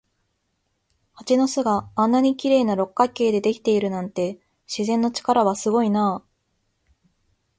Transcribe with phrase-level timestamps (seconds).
[1.13, 7.05] 蜂の巣があんなに綺麗な六角形でできているなんて、自然の力はすごいなあ。